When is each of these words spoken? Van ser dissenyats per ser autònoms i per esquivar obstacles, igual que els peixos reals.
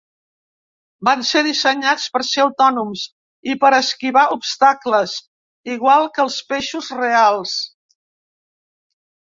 Van 1.09 1.19
ser 1.31 1.43
dissenyats 1.47 2.07
per 2.15 2.21
ser 2.29 2.41
autònoms 2.45 3.03
i 3.53 3.57
per 3.65 3.71
esquivar 3.81 4.25
obstacles, 4.37 5.15
igual 5.77 6.09
que 6.17 6.27
els 6.27 6.41
peixos 6.55 6.93
reals. 7.05 7.57